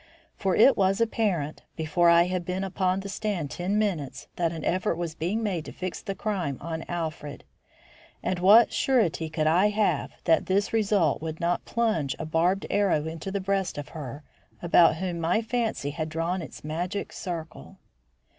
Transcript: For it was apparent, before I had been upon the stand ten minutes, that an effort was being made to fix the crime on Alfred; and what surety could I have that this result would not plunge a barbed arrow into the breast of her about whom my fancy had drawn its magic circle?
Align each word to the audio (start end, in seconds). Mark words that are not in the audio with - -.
For 0.35 0.55
it 0.55 0.75
was 0.75 0.99
apparent, 0.99 1.61
before 1.75 2.09
I 2.09 2.23
had 2.23 2.43
been 2.43 2.63
upon 2.63 3.01
the 3.01 3.07
stand 3.07 3.51
ten 3.51 3.77
minutes, 3.77 4.29
that 4.35 4.51
an 4.51 4.65
effort 4.65 4.95
was 4.95 5.13
being 5.13 5.43
made 5.43 5.63
to 5.65 5.71
fix 5.71 6.01
the 6.01 6.15
crime 6.15 6.57
on 6.59 6.83
Alfred; 6.89 7.43
and 8.23 8.39
what 8.39 8.73
surety 8.73 9.29
could 9.29 9.45
I 9.45 9.69
have 9.69 10.09
that 10.23 10.47
this 10.47 10.73
result 10.73 11.21
would 11.21 11.39
not 11.39 11.65
plunge 11.65 12.15
a 12.17 12.25
barbed 12.25 12.65
arrow 12.71 13.05
into 13.05 13.29
the 13.29 13.39
breast 13.41 13.77
of 13.77 13.89
her 13.89 14.23
about 14.59 14.95
whom 14.95 15.19
my 15.19 15.39
fancy 15.39 15.91
had 15.91 16.09
drawn 16.09 16.41
its 16.41 16.63
magic 16.63 17.13
circle? 17.13 17.77